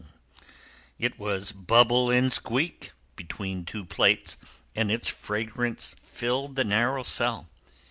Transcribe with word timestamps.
It 0.97 1.19
was 1.19 1.51
bubble 1.51 2.09
and 2.09 2.33
squeak, 2.33 2.91
between 3.15 3.65
two 3.65 3.85
plates, 3.85 4.35
and 4.75 4.91
its 4.91 5.07
fragrance 5.09 5.95
filled 6.01 6.55
the 6.55 6.63
narrow 6.63 7.03
cell. 7.03 7.47